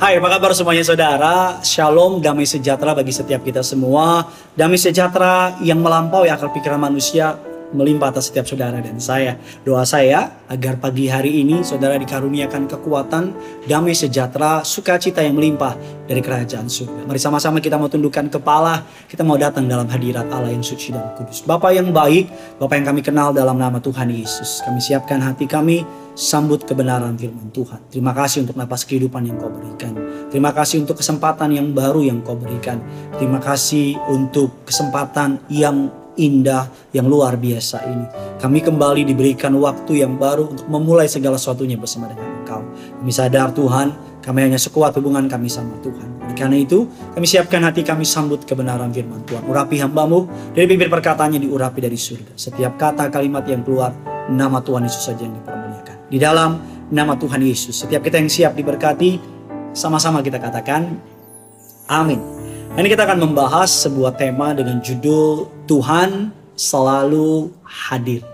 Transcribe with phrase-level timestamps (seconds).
[0.00, 1.60] Hai, apa kabar semuanya saudara?
[1.60, 4.24] Shalom, damai sejahtera bagi setiap kita semua.
[4.56, 7.36] Damai sejahtera yang melampaui akal pikiran manusia
[7.76, 9.36] melimpah atas setiap saudara dan saya.
[9.60, 13.36] Doa saya agar pagi hari ini saudara dikaruniakan kekuatan,
[13.68, 15.76] damai sejahtera, sukacita yang melimpah
[16.08, 17.04] dari kerajaan surga.
[17.04, 21.12] Mari sama-sama kita mau tundukkan kepala, kita mau datang dalam hadirat Allah yang suci dan
[21.12, 21.44] kudus.
[21.44, 24.64] Bapak yang baik, Bapak yang kami kenal dalam nama Tuhan Yesus.
[24.64, 27.80] Kami siapkan hati kami sambut kebenaran firman Tuhan.
[27.90, 29.92] Terima kasih untuk napas kehidupan yang kau berikan.
[30.30, 32.78] Terima kasih untuk kesempatan yang baru yang kau berikan.
[33.18, 38.06] Terima kasih untuk kesempatan yang indah, yang luar biasa ini.
[38.36, 42.62] Kami kembali diberikan waktu yang baru untuk memulai segala sesuatunya bersama dengan Engkau.
[43.00, 43.88] Kami sadar Tuhan,
[44.20, 46.20] kami hanya sekuat hubungan kami sama Tuhan.
[46.20, 46.84] Oleh karena itu,
[47.16, 49.48] kami siapkan hati kami sambut kebenaran firman Tuhan.
[49.48, 52.36] Urapi hambamu, dari bibir perkataannya diurapi dari surga.
[52.36, 53.96] Setiap kata kalimat yang keluar,
[54.28, 55.59] nama Tuhan Yesus saja yang dipermuliakan.
[56.10, 56.58] Di dalam
[56.90, 59.22] nama Tuhan Yesus, setiap kita yang siap diberkati,
[59.70, 60.98] sama-sama kita katakan,
[61.86, 62.18] amin.
[62.74, 68.26] Ini kita akan membahas sebuah tema dengan judul Tuhan selalu hadir.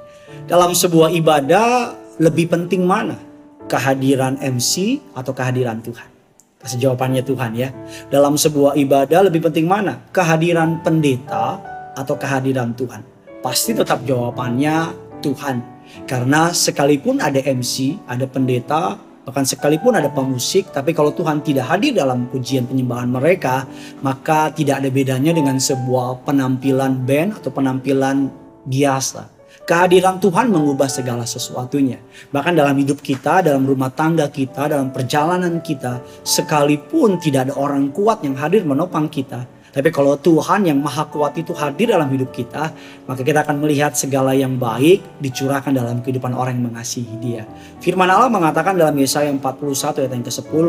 [0.49, 3.21] Dalam sebuah ibadah lebih penting mana?
[3.69, 6.09] Kehadiran MC atau kehadiran Tuhan?
[6.57, 7.77] Kasih jawabannya Tuhan ya.
[8.09, 10.01] Dalam sebuah ibadah lebih penting mana?
[10.17, 11.61] Kehadiran pendeta
[11.93, 13.05] atau kehadiran Tuhan?
[13.45, 15.76] Pasti tetap jawabannya Tuhan.
[16.09, 21.99] Karena sekalipun ada MC, ada pendeta, Bahkan sekalipun ada pemusik, tapi kalau Tuhan tidak hadir
[21.99, 23.67] dalam pujian penyembahan mereka,
[23.99, 28.31] maka tidak ada bedanya dengan sebuah penampilan band atau penampilan
[28.71, 29.27] biasa.
[29.67, 31.99] Kehadiran Tuhan mengubah segala sesuatunya.
[32.31, 37.91] Bahkan dalam hidup kita, dalam rumah tangga kita, dalam perjalanan kita, sekalipun tidak ada orang
[37.91, 39.43] kuat yang hadir menopang kita,
[39.77, 42.73] tapi kalau Tuhan yang maha kuat itu hadir dalam hidup kita,
[43.05, 47.45] maka kita akan melihat segala yang baik dicurahkan dalam kehidupan orang yang mengasihi dia.
[47.85, 50.67] Firman Allah mengatakan dalam Yesaya 41 ayat yang ke-10,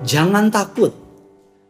[0.00, 0.96] Jangan takut.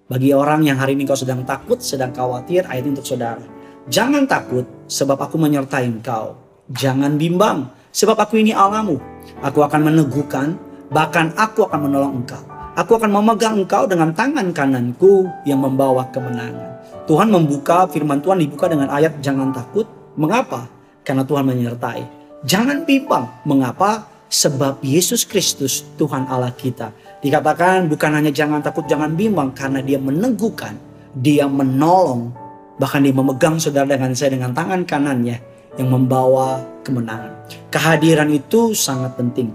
[0.07, 3.43] Bagi orang yang hari ini kau sedang takut, sedang khawatir, ayat ini untuk saudara.
[3.91, 6.39] Jangan takut sebab aku menyertai engkau.
[6.71, 9.03] Jangan bimbang sebab aku ini Allahmu.
[9.43, 10.55] Aku akan meneguhkan,
[10.95, 12.45] bahkan aku akan menolong engkau.
[12.79, 16.68] Aku akan memegang engkau dengan tangan kananku yang membawa kemenangan.
[17.09, 19.89] Tuhan membuka firman Tuhan dibuka dengan ayat jangan takut.
[20.21, 20.69] Mengapa?
[21.01, 22.05] Karena Tuhan menyertai.
[22.45, 23.25] Jangan bimbang.
[23.49, 24.05] Mengapa?
[24.29, 26.93] Sebab Yesus Kristus Tuhan Allah kita.
[27.25, 30.77] Dikatakan bukan hanya jangan takut, jangan bimbang karena dia meneguhkan,
[31.17, 32.29] dia menolong,
[32.77, 35.41] bahkan dia memegang saudara dengan saya dengan tangan kanannya
[35.81, 37.33] yang membawa kemenangan.
[37.73, 39.49] Kehadiran itu sangat penting.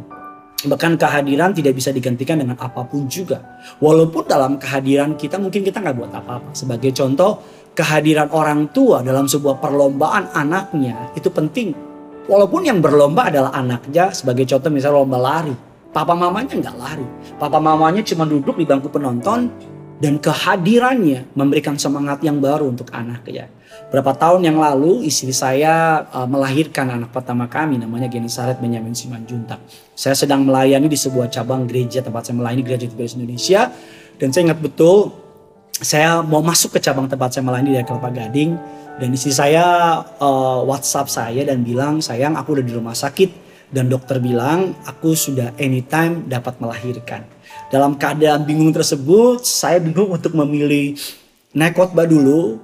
[0.63, 3.59] Bahkan kehadiran tidak bisa digantikan dengan apa pun juga.
[3.83, 6.55] Walaupun dalam kehadiran kita mungkin kita nggak buat apa-apa.
[6.55, 7.43] Sebagai contoh,
[7.75, 11.75] kehadiran orang tua dalam sebuah perlombaan anaknya itu penting.
[12.23, 15.55] Walaupun yang berlomba adalah anaknya, sebagai contoh misalnya lomba lari.
[15.93, 17.07] Papa mamanya nggak lari.
[17.35, 19.51] Papa mamanya cuma duduk di bangku penonton
[20.03, 23.47] dan kehadirannya memberikan semangat yang baru untuk anaknya.
[23.87, 29.63] Berapa tahun yang lalu istri saya uh, melahirkan anak pertama kami namanya Genisaret Benyamin Simanjuntak.
[29.95, 33.71] Saya sedang melayani di sebuah cabang gereja tempat saya melayani gereja di Indonesia
[34.19, 35.15] dan saya ingat betul
[35.79, 38.51] saya mau masuk ke cabang tempat saya melayani di Kelapa Gading
[38.99, 39.63] dan istri saya
[40.19, 43.31] uh, WhatsApp saya dan bilang sayang aku udah di rumah sakit
[43.71, 47.23] dan dokter bilang aku sudah anytime dapat melahirkan.
[47.73, 50.93] Dalam keadaan bingung tersebut saya bingung untuk memilih
[51.57, 52.61] naik khotbah dulu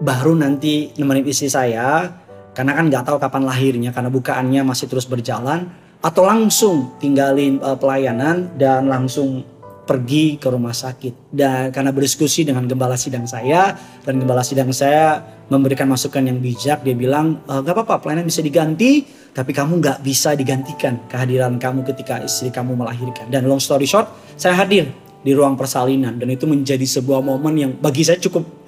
[0.00, 2.08] baru nanti nemenin istri saya.
[2.56, 5.68] Karena kan nggak tahu kapan lahirnya karena bukaannya masih terus berjalan.
[6.00, 9.44] Atau langsung tinggalin uh, pelayanan dan langsung
[9.84, 11.28] pergi ke rumah sakit.
[11.28, 13.76] Dan karena berdiskusi dengan gembala sidang saya
[14.08, 15.20] dan gembala sidang saya
[15.52, 16.80] memberikan masukan yang bijak.
[16.86, 19.02] Dia bilang e, apa-apa pelayanan bisa diganti
[19.32, 24.10] tapi kamu nggak bisa digantikan kehadiran kamu ketika istri kamu melahirkan dan long story short
[24.34, 28.60] saya hadir di ruang persalinan dan itu menjadi sebuah momen yang bagi saya cukup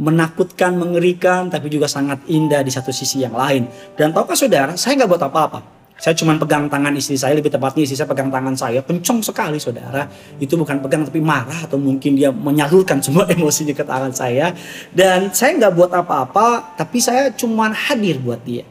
[0.00, 3.68] menakutkan, mengerikan, tapi juga sangat indah di satu sisi yang lain.
[3.94, 5.60] Dan tahukah saudara, saya nggak buat apa-apa.
[6.00, 9.60] Saya cuma pegang tangan istri saya, lebih tepatnya istri saya pegang tangan saya, pencong sekali
[9.60, 10.08] saudara.
[10.40, 14.56] Itu bukan pegang tapi marah atau mungkin dia menyalurkan semua emosinya ke tangan saya.
[14.88, 18.64] Dan saya nggak buat apa-apa, tapi saya cuma hadir buat dia.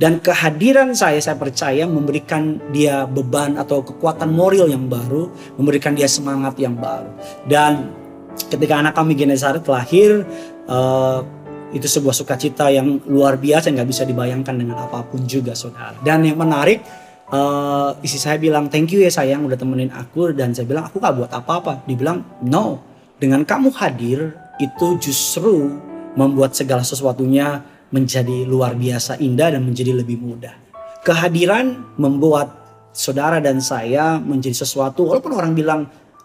[0.00, 5.28] Dan kehadiran saya, saya percaya memberikan dia beban atau kekuatan moral yang baru,
[5.60, 7.12] memberikan dia semangat yang baru.
[7.44, 7.92] Dan
[8.48, 10.24] ketika anak kami Genesaret lahir,
[10.72, 11.20] uh,
[11.70, 16.00] itu sebuah sukacita yang luar biasa nggak bisa dibayangkan dengan apa pun juga saudara.
[16.00, 16.80] Dan yang menarik
[17.28, 20.96] uh, istri saya bilang thank you ya sayang udah temenin aku dan saya bilang aku
[20.96, 21.84] nggak buat apa-apa.
[21.84, 22.80] Dibilang no
[23.20, 25.76] dengan kamu hadir itu justru
[26.18, 30.54] membuat segala sesuatunya menjadi luar biasa indah dan menjadi lebih mudah.
[31.02, 32.60] Kehadiran membuat
[32.90, 35.80] saudara dan saya menjadi sesuatu walaupun orang bilang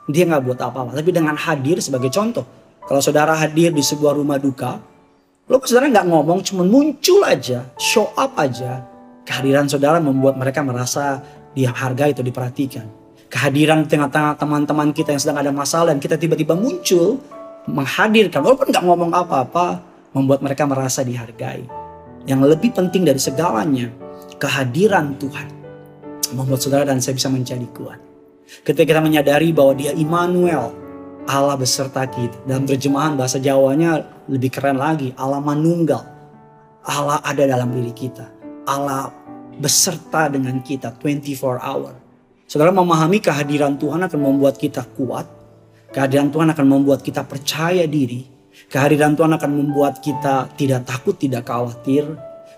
[0.09, 0.97] dia nggak buat apa-apa.
[0.97, 2.45] Tapi dengan hadir sebagai contoh,
[2.85, 4.77] kalau saudara hadir di sebuah rumah duka,
[5.50, 8.85] lo saudara nggak ngomong, cuma muncul aja, show up aja.
[9.25, 11.25] Kehadiran saudara membuat mereka merasa
[11.57, 12.85] dihargai atau diperhatikan.
[13.25, 17.17] Kehadiran tengah-tengah teman-teman kita yang sedang ada masalah dan kita tiba-tiba muncul,
[17.65, 19.81] menghadirkan, walaupun nggak ngomong apa-apa,
[20.15, 21.67] membuat mereka merasa dihargai.
[22.25, 23.91] Yang lebih penting dari segalanya,
[24.39, 25.47] kehadiran Tuhan
[26.33, 28.00] membuat saudara dan saya bisa menjadi kuat.
[28.65, 30.73] Ketika kita menyadari bahwa dia Immanuel,
[31.25, 32.38] Allah beserta kita.
[32.45, 36.01] Dalam terjemahan bahasa Jawanya lebih keren lagi, Allah manunggal.
[36.85, 38.29] Allah ada dalam diri kita.
[38.69, 39.09] Allah
[39.57, 41.94] beserta dengan kita 24 hour.
[42.45, 45.25] Saudara memahami kehadiran Tuhan akan membuat kita kuat.
[45.89, 48.35] Kehadiran Tuhan akan membuat kita percaya diri.
[48.72, 52.07] Kehadiran Tuhan akan membuat kita tidak takut, tidak khawatir.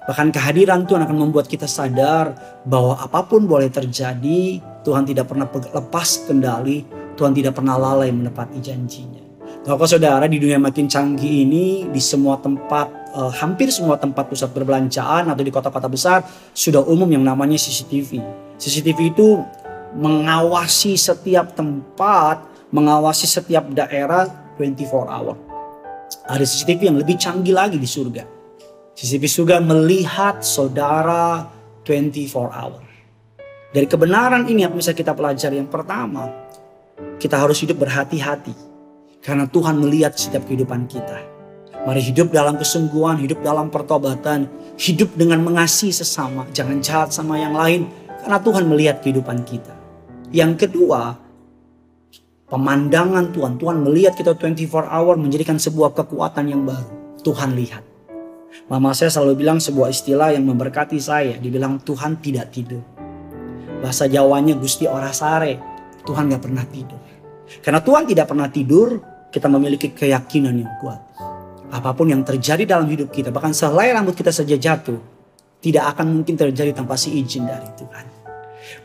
[0.07, 2.31] Bahkan kehadiran Tuhan akan membuat kita sadar
[2.63, 6.87] bahwa apa pun boleh terjadi, Tuhan tidak pernah lepas kendali,
[7.19, 9.27] Tuhan tidak pernah lalai menepati janjinya.
[9.67, 14.55] Bapak saudara di dunia makin canggih ini di semua tempat eh, hampir semua tempat pusat
[14.55, 16.23] perbelanjaan atau di kota-kota besar
[16.55, 18.23] sudah umum yang namanya CCTV.
[18.55, 19.43] CCTV itu
[19.91, 25.46] mengawasi setiap tempat, mengawasi setiap daerah 24 hour.
[26.27, 28.27] Ada CCTV yang lebih canggih lagi di surga.
[28.99, 31.47] CCTV surga melihat saudara
[31.87, 32.83] 24 hour.
[33.71, 36.27] Dari kebenaran ini yang bisa kita pelajari yang pertama,
[37.15, 38.51] kita harus hidup berhati-hati.
[39.23, 41.19] Karena Tuhan melihat setiap kehidupan kita.
[41.87, 47.55] Mari hidup dalam kesungguhan, hidup dalam pertobatan, hidup dengan mengasihi sesama, jangan jahat sama yang
[47.55, 47.87] lain
[48.19, 49.71] karena Tuhan melihat kehidupan kita.
[50.35, 51.15] Yang kedua,
[52.47, 53.59] pemandangan Tuhan.
[53.59, 57.19] Tuhan melihat kita 24 hour menjadikan sebuah kekuatan yang baru.
[57.21, 57.83] Tuhan lihat.
[58.71, 61.35] Mama saya selalu bilang sebuah istilah yang memberkati saya.
[61.37, 62.83] Dibilang Tuhan tidak tidur.
[63.83, 65.59] Bahasa Jawanya Gusti Orasare.
[66.07, 67.03] Tuhan gak pernah tidur.
[67.59, 70.99] Karena Tuhan tidak pernah tidur, kita memiliki keyakinan yang kuat.
[71.67, 74.99] Apa pun yang terjadi dalam hidup kita, bahkan selai rambut kita saja jatuh,
[75.59, 78.16] tidak akan mungkin terjadi tanpa si izin dari Tuhan.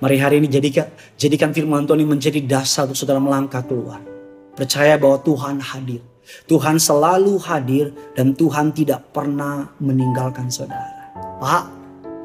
[0.03, 4.03] Mari hari ini jadikan, jadikan firman Tuhan ini menjadi dasar untuk saudara melangkah keluar.
[4.59, 6.03] Percaya bahwa Tuhan hadir.
[6.51, 11.15] Tuhan selalu hadir dan Tuhan tidak pernah meninggalkan saudara.
[11.39, 11.65] Pak,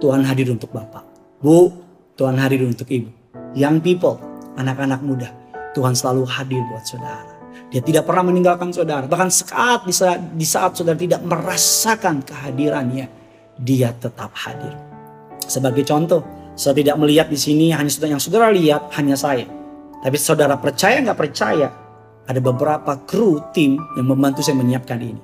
[0.02, 1.06] Tuhan hadir untuk Bapak.
[1.38, 1.70] Bu,
[2.18, 3.14] Tuhan hadir untuk ibu.
[3.54, 4.18] Young people,
[4.58, 5.30] anak-anak muda,
[5.78, 7.30] Tuhan selalu hadir buat saudara.
[7.70, 9.06] Dia tidak pernah meninggalkan saudara.
[9.06, 13.06] Bahkan saat di saat, di saat saudara tidak merasakan kehadirannya,
[13.62, 14.74] dia tetap hadir.
[15.46, 19.46] Sebagai contoh, saya tidak melihat di sini hanya saudara yang saudara lihat hanya saya.
[20.02, 21.70] Tapi saudara percaya nggak percaya,
[22.26, 25.22] ada beberapa kru tim yang membantu saya menyiapkan ini.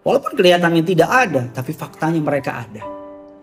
[0.00, 2.82] Walaupun kelihatannya tidak ada, tapi faktanya mereka ada.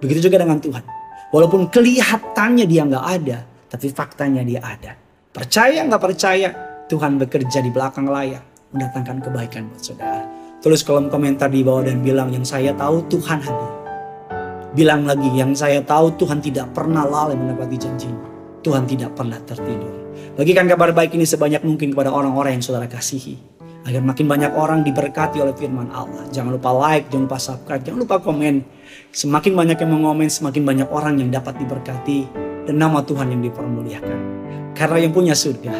[0.01, 0.83] Begitu juga dengan Tuhan.
[1.29, 3.37] Walaupun kelihatannya dia nggak ada,
[3.69, 4.97] tapi faktanya dia ada.
[5.29, 6.49] Percaya nggak percaya,
[6.89, 8.41] Tuhan bekerja di belakang layar,
[8.73, 10.25] mendatangkan kebaikan buat saudara.
[10.59, 13.78] Tulis kolom komentar di bawah dan bilang yang saya tahu Tuhan hadir.
[14.69, 18.29] Bilang lagi yang saya tahu Tuhan tidak pernah lalai menepati janjinya.
[18.61, 20.13] Tuhan tidak pernah tertidur.
[20.37, 23.39] Bagikan kabar baik ini sebanyak mungkin kepada orang-orang yang saudara kasihi.
[23.87, 26.27] Agar makin banyak orang diberkati oleh firman Allah.
[26.29, 28.61] Jangan lupa like, jangan lupa subscribe, jangan lupa komen.
[29.09, 32.29] Semakin banyak yang mengomen, semakin banyak orang yang dapat diberkati.
[32.69, 34.19] Dan nama Tuhan yang dipermuliakan.
[34.77, 35.73] Karena yang punya surga,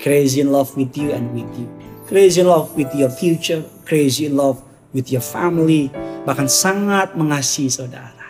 [0.00, 1.68] crazy in love with you and with you.
[2.08, 4.64] Crazy in love with your future, crazy in love
[4.96, 5.92] with your family.
[6.24, 8.21] Bahkan sangat mengasihi saudara.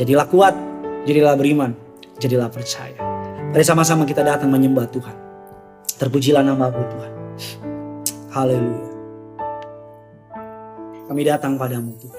[0.00, 0.56] Jadilah kuat,
[1.04, 1.76] jadilah beriman,
[2.16, 2.96] jadilah percaya.
[3.52, 5.12] Mari sama-sama kita datang menyembah Tuhan.
[6.00, 7.12] Terpujilah nama Tuhan.
[8.32, 8.88] Haleluya.
[11.04, 12.16] Kami datang padamu Tuhan.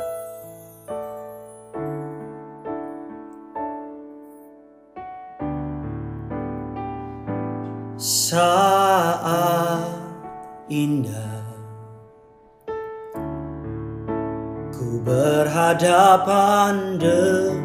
[7.98, 9.90] Saat
[10.70, 11.42] indah
[14.70, 17.61] Ku berhadapan denganmu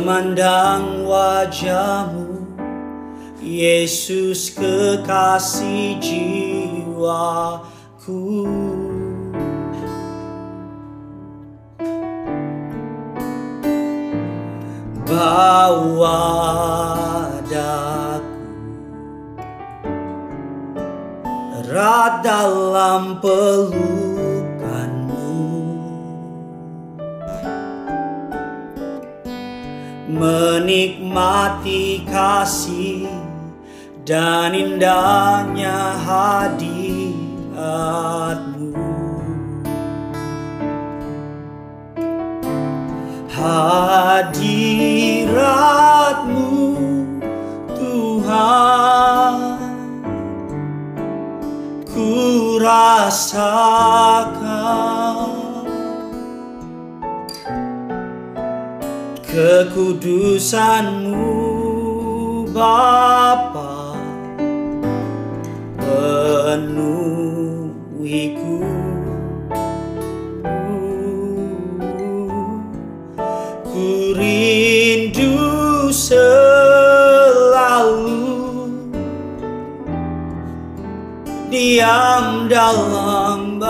[0.00, 2.40] Memandang wajahmu.
[3.36, 7.28] Yesus kekasih jiwaku.
[15.04, 16.24] Bawa
[17.44, 18.40] daku
[21.60, 23.99] Erat dalam pelukanmu
[30.10, 33.06] Menikmati kasih
[34.02, 36.90] dan indahnya hadiratmu.
[43.30, 44.80] Hadir
[45.30, 46.76] hadiratmu
[47.78, 49.36] Tuhan
[51.86, 54.39] Ku rasakan
[59.30, 61.22] Kekudusanmu
[62.50, 63.94] Bapa
[65.78, 66.98] penuhiku.
[73.70, 75.38] Ku rindu
[75.94, 77.14] selalu
[81.54, 83.62] diam dalam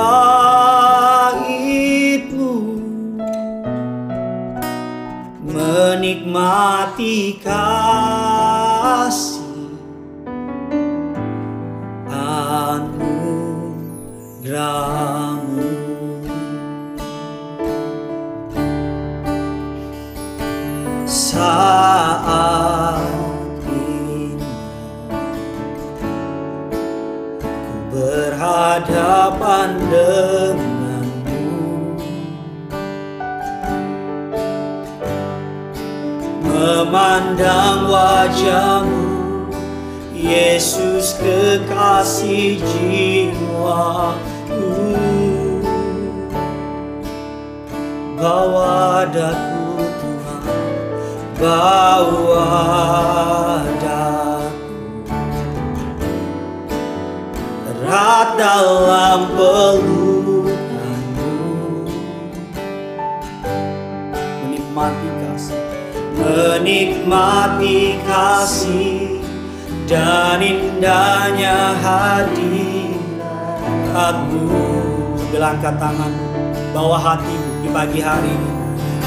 [6.31, 7.75] menikmati kasih.
[12.11, 13.11] Anugerahmu
[21.11, 23.03] saat
[23.67, 24.39] ini
[27.41, 30.50] ku berhadapan denganmu
[37.41, 39.49] memandang wajahmu
[40.13, 44.21] Yesus kekasih jiwaku.
[48.21, 50.45] Bawa daku Tuhan
[51.41, 52.53] bawa
[53.81, 55.09] daku
[57.65, 60.53] erat dalam pelukmu
[64.45, 65.10] menikmati
[66.31, 69.19] menikmati kasih
[69.91, 73.11] dan indahnya hadiratmu
[75.19, 76.13] Sambil angkat tangan
[76.71, 78.35] bawa hatimu di pagi hari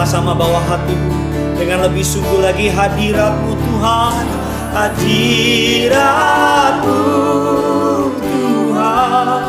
[0.00, 1.12] sama-sama bawa hatimu
[1.60, 4.24] dengan lebih sungguh lagi hadiratmu Tuhan.
[4.72, 6.00] Hadiratmu
[8.16, 9.44] Tuhan.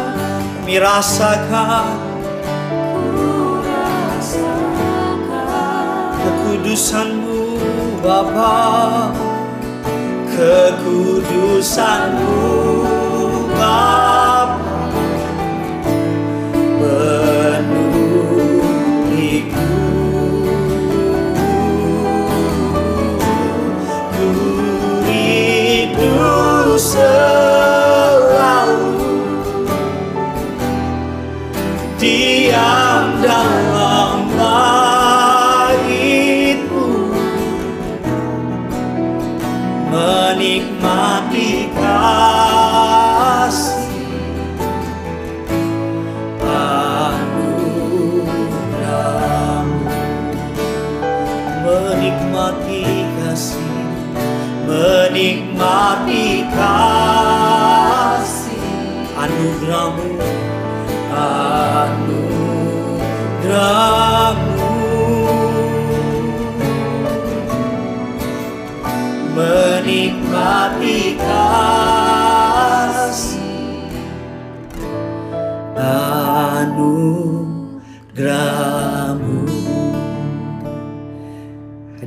[0.59, 1.95] Kami rasakan.
[6.19, 7.55] Kekudusanmu
[8.03, 9.15] Bapa.
[10.35, 12.43] Kekudusanmu
[13.55, 14.10] Bapa
[26.81, 27.50] rindu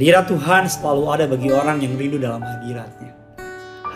[0.05, 3.17] Hadirat Tuhan selalu ada bagi orang yang rindu dalam hadiratnya.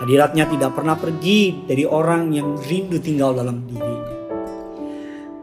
[0.01, 4.17] Hadiratnya tidak pernah pergi dari orang yang rindu tinggal dalam dirinya.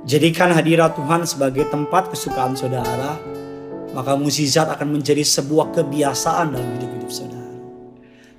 [0.10, 3.14] Jadikan hadirat Tuhan sebagai tempat kesukaan saudara,
[3.94, 7.54] maka mukjizat akan menjadi sebuah kebiasaan dalam hidup-hidup saudara.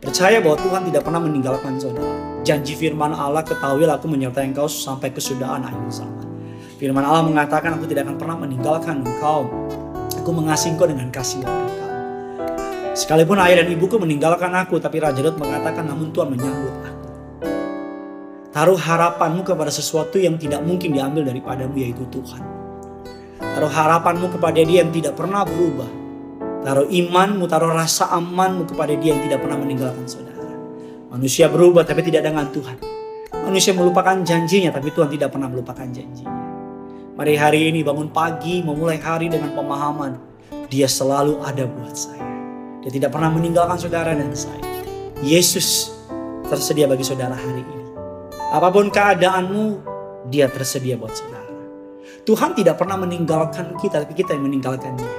[0.03, 2.43] Percaya bahwa Tuhan tidak pernah meninggalkan saudara.
[2.43, 6.27] Janji firman Allah, ketahuilah aku menyertai engkau sampai kesudahan akhir zaman.
[6.83, 9.47] Firman Allah mengatakan, aku tidak akan pernah meninggalkan engkau.
[10.19, 11.86] Aku mengasihi engkau dengan kasih yang.
[12.97, 17.07] Sekalipun ayah dan ibuku meninggalkan aku, tapi Raja Daud mengatakan, namun Tuhan menyambut aku.
[18.57, 22.41] Taruh harapanmu kepada sesuatu yang tidak mungkin diambil daripadamu yaitu Tuhan.
[23.37, 25.93] Taruh harapanmu kepada dia yang tidak pernah berubah.
[26.65, 30.49] Taruh imanmu, taruh rasa amanmu kepada dia yang tidak pernah meninggalkan saudara.
[31.13, 32.81] Manusia berubah tapi tidak dengan Tuhan.
[33.45, 36.33] Manusia melupakan janjinya tapi Tuhan tidak pernah melupakan janjinya.
[37.13, 40.17] Mari hari ini bangun pagi memulai hari dengan pemahaman
[40.73, 42.36] dia selalu ada buat saya.
[42.87, 44.63] Dia tidak pernah meninggalkan saudara dan saya.
[45.19, 45.91] Yesus
[46.47, 47.87] tersedia bagi saudara hari ini.
[48.55, 49.83] Apa pun keadaanmu,
[50.31, 51.51] dia tersedia buat saudara.
[52.23, 55.15] Tuhan tidak pernah meninggalkan kita, tapi kita yang meninggalkan dia.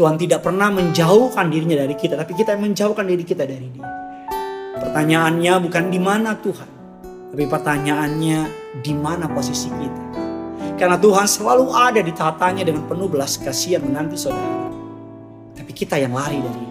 [0.00, 3.88] Tuhan tidak pernah menjauhkan dirinya dari kita, tapi kita yang menjauhkan diri kita dari dia.
[4.80, 6.70] Pertanyaannya bukan di mana Tuhan,
[7.36, 8.38] tapi pertanyaannya
[8.80, 10.04] di mana posisi kita.
[10.80, 14.72] Karena Tuhan selalu ada di tatanya dengan penuh belas kasihan menanti saudara.
[15.52, 16.67] Tapi kita yang lari dari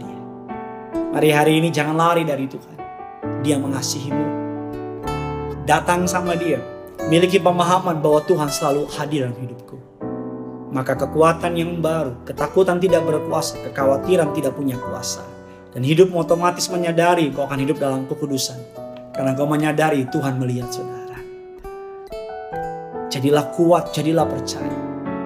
[1.17, 1.33] dia.
[1.33, 2.77] Mari hari ini jangan lari dari Tuhan.
[3.41, 4.25] Dia mengasihimu.
[5.65, 6.62] Datang sama dia.
[7.09, 9.77] Miliki pemahaman bahwa Tuhan selalu hadir dalam hidupku.
[10.69, 15.25] Maka kekuatan yang baru, ketakutan tidak berkuasa, kekhawatiran tidak punya kuasa.
[15.74, 18.62] Dan hidup otomatis menyadari kau akan hidup dalam kekudusan.
[19.15, 21.17] Karena kau menyadari Tuhan melihat saudara.
[23.09, 24.77] Jadilah kuat, jadilah percaya.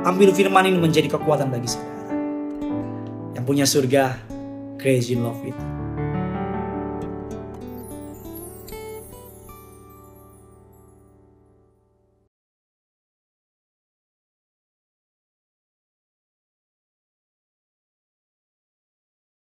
[0.08, 2.16] Ambil firman ini menjadi kekuatan bagi saudara.
[3.36, 4.04] Yang punya surga,
[4.80, 5.81] crazy love itu.